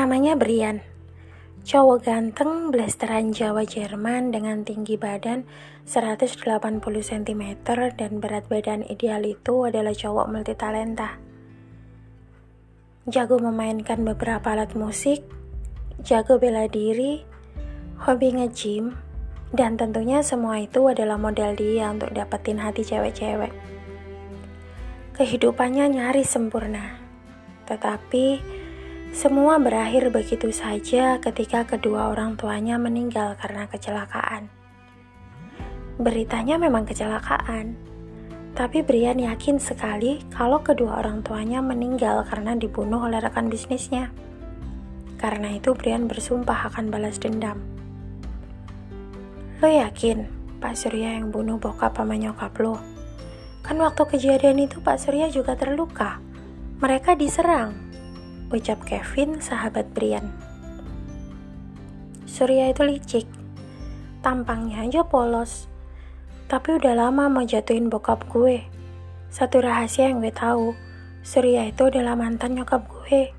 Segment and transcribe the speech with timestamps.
[0.00, 0.80] Namanya Brian.
[1.60, 5.44] Cowok ganteng blasteran Jawa Jerman dengan tinggi badan
[5.84, 6.40] 180
[6.80, 11.20] cm dan berat badan ideal itu adalah cowok multitalenta.
[13.12, 15.20] Jago memainkan beberapa alat musik,
[16.00, 17.20] jago bela diri,
[18.00, 18.96] hobi nge-gym,
[19.52, 23.52] dan tentunya semua itu adalah model dia untuk dapetin hati cewek-cewek.
[25.12, 26.96] Kehidupannya nyaris sempurna,
[27.68, 28.59] tetapi
[29.10, 34.46] semua berakhir begitu saja ketika kedua orang tuanya meninggal karena kecelakaan.
[35.98, 37.74] Beritanya memang kecelakaan,
[38.54, 44.14] tapi Brian yakin sekali kalau kedua orang tuanya meninggal karena dibunuh oleh rekan bisnisnya.
[45.18, 47.58] Karena itu Brian bersumpah akan balas dendam.
[49.58, 50.30] Lo yakin
[50.62, 52.78] Pak Surya yang bunuh bokap sama nyokap lo?
[53.66, 56.22] Kan waktu kejadian itu Pak Surya juga terluka.
[56.78, 57.89] Mereka diserang
[58.50, 60.26] ucap Kevin, sahabat Brian.
[62.26, 63.26] Surya itu licik,
[64.26, 65.70] tampangnya aja polos.
[66.50, 68.66] Tapi udah lama mau jatuhin bokap gue.
[69.30, 70.74] Satu rahasia yang gue tahu,
[71.22, 73.30] Surya itu adalah mantan nyokap gue.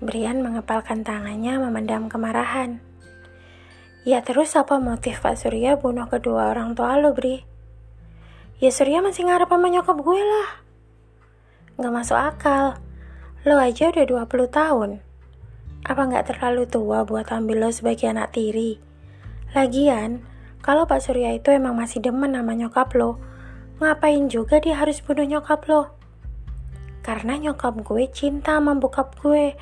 [0.00, 2.80] Brian mengepalkan tangannya memendam kemarahan.
[4.08, 7.44] Ya terus apa motif Pak Surya bunuh kedua orang tua lo, Bri?
[8.56, 10.48] Ya Surya masih ngarep sama nyokap gue lah.
[11.76, 12.80] Gak masuk akal.
[13.40, 14.90] Lo aja udah 20 tahun.
[15.88, 18.76] Apa nggak terlalu tua buat ambil lo sebagai anak tiri?
[19.56, 20.20] Lagian,
[20.60, 23.16] kalau Pak Surya itu emang masih demen sama nyokap lo,
[23.80, 25.88] ngapain juga dia harus bunuh nyokap lo?
[27.00, 29.56] Karena nyokap gue cinta sama bokap gue.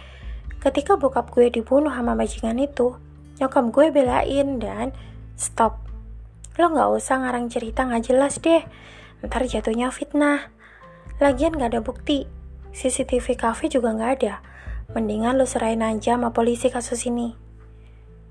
[0.58, 2.98] Ketika bokap gue dibunuh sama bajingan itu,
[3.38, 4.90] nyokap gue belain dan
[5.38, 5.78] stop.
[6.58, 8.66] Lo nggak usah ngarang cerita nggak jelas deh,
[9.22, 10.50] ntar jatuhnya fitnah.
[11.22, 12.26] Lagian nggak ada bukti,
[12.72, 14.34] CCTV cafe juga nggak ada.
[14.96, 17.36] Mendingan lo serahin aja sama polisi kasus ini.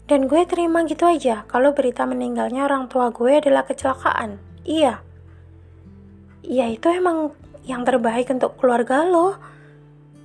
[0.08, 4.40] Dan gue terima gitu aja kalau berita meninggalnya orang tua gue adalah kecelakaan.
[4.64, 5.04] Iya.
[6.48, 7.36] Iya itu emang
[7.68, 9.36] yang terbaik untuk keluarga lo.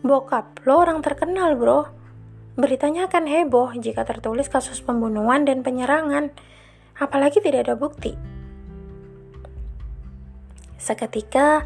[0.06, 1.90] Bokap lo orang terkenal bro.
[2.54, 6.30] Beritanya akan heboh jika tertulis kasus pembunuhan dan penyerangan.
[6.96, 8.14] Apalagi tidak ada bukti.
[10.78, 11.62] Seketika,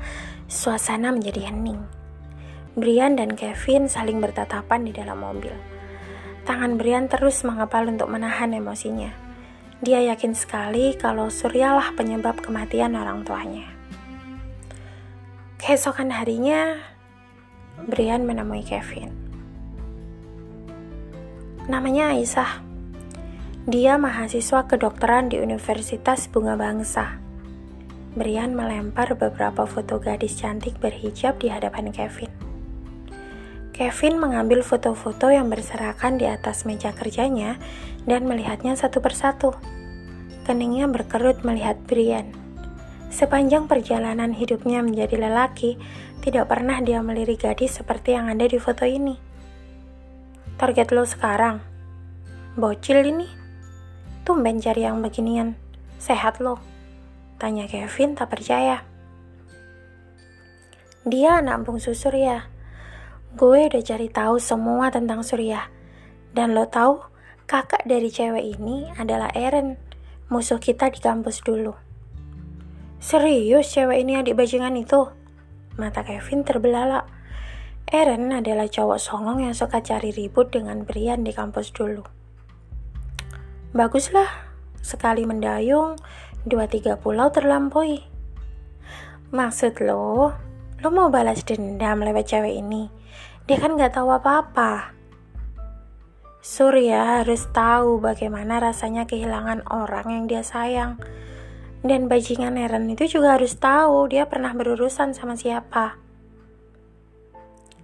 [0.49, 1.96] suasana menjadi hening.
[2.77, 5.57] Brian dan Kevin saling bertatapan di dalam mobil.
[6.45, 9.17] Tangan Brian terus mengepal untuk menahan emosinya.
[9.81, 13.65] Dia yakin sekali kalau Suryalah penyebab kematian orang tuanya.
[15.57, 16.77] Keesokan harinya,
[17.89, 19.09] Brian menemui Kevin.
[21.73, 22.61] Namanya Aisyah.
[23.65, 27.25] Dia mahasiswa kedokteran di Universitas Bunga Bangsa.
[28.13, 32.36] Brian melempar beberapa foto gadis cantik berhijab di hadapan Kevin.
[33.77, 37.61] Kevin mengambil foto-foto yang berserakan di atas meja kerjanya
[38.09, 39.53] dan melihatnya satu persatu.
[40.49, 42.33] Keningnya berkerut melihat Brian.
[43.13, 45.77] Sepanjang perjalanan hidupnya menjadi lelaki,
[46.25, 49.21] tidak pernah dia melirik gadis seperti yang ada di foto ini.
[50.57, 51.61] Target lo sekarang?
[52.57, 53.29] Bocil ini?
[54.25, 55.53] Tumben cari yang beginian.
[56.01, 56.57] Sehat lo?
[57.37, 58.81] Tanya Kevin tak percaya.
[61.05, 62.56] Dia anak bungsu Surya
[63.37, 65.69] Gue udah cari tahu semua tentang Surya.
[66.33, 67.05] Dan lo tahu,
[67.45, 69.77] kakak dari cewek ini adalah Eren,
[70.33, 71.77] musuh kita di kampus dulu.
[72.97, 75.13] Serius cewek ini adik bajingan itu?
[75.77, 77.05] Mata Kevin terbelalak.
[77.93, 82.09] Eren adalah cowok songong yang suka cari ribut dengan Brian di kampus dulu.
[83.77, 84.33] Baguslah,
[84.81, 86.01] sekali mendayung,
[86.49, 88.01] dua tiga pulau terlampaui.
[89.29, 90.33] Maksud lo,
[90.85, 92.93] lo mau balas dendam lewat cewek ini?
[93.47, 94.97] Dia kan gak tahu apa-apa.
[96.43, 100.99] Surya harus tahu bagaimana rasanya kehilangan orang yang dia sayang.
[101.87, 105.99] Dan bajingan Eren itu juga harus tahu dia pernah berurusan sama siapa.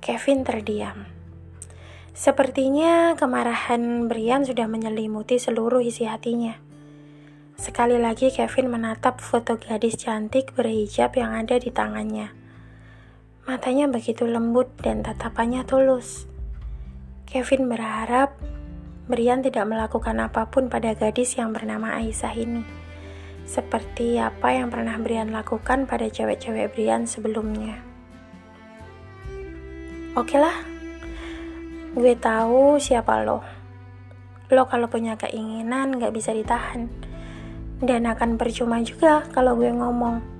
[0.03, 1.07] Kevin terdiam.
[2.11, 6.59] Sepertinya kemarahan Brian sudah menyelimuti seluruh isi hatinya.
[7.55, 12.42] Sekali lagi Kevin menatap foto gadis cantik berhijab yang ada di tangannya.
[13.43, 16.31] Matanya begitu lembut dan tatapannya tulus.
[17.27, 18.39] Kevin berharap
[19.11, 22.63] Brian tidak melakukan apa pun pada gadis yang bernama Aisyah ini.
[23.43, 27.83] Seperti apa yang pernah Brian lakukan pada cewek-cewek Brian sebelumnya.
[30.15, 30.63] Oke lah,
[31.99, 33.43] gue tahu siapa lo.
[34.55, 36.87] Lo kalau punya keinginan gak bisa ditahan.
[37.83, 40.32] Dan akan percuma juga kalau gue ngomong.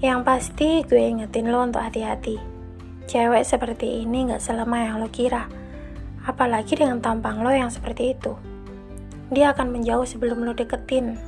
[0.00, 2.40] Yang pasti gue ingetin lo untuk hati-hati.
[3.04, 5.44] Cewek seperti ini gak selemah yang lo kira.
[6.24, 8.32] Apalagi dengan tampang lo yang seperti itu.
[9.28, 11.20] Dia akan menjauh sebelum lo deketin.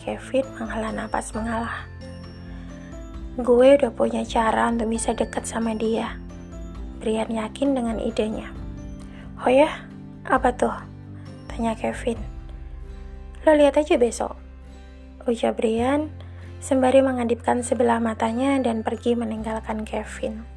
[0.00, 1.84] Kevin menghela napas mengalah.
[3.36, 6.16] Gue udah punya cara untuk bisa deket sama dia.
[7.04, 8.48] Brian yakin dengan idenya.
[9.44, 9.68] Oh ya,
[10.24, 10.72] apa tuh?
[11.52, 12.16] Tanya Kevin.
[13.44, 14.40] Lo lihat aja besok.
[15.28, 16.08] Ujar Brian
[16.58, 20.55] sembari mengadipkan sebelah matanya dan pergi meninggalkan Kevin.